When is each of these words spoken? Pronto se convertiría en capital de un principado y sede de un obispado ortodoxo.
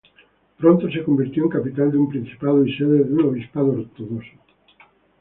Pronto 0.57 0.89
se 0.89 1.03
convertiría 1.03 1.43
en 1.43 1.49
capital 1.49 1.91
de 1.91 1.97
un 1.99 2.09
principado 2.09 2.65
y 2.65 2.73
sede 2.75 3.03
de 3.03 3.13
un 3.13 3.21
obispado 3.21 3.69
ortodoxo. 3.73 4.31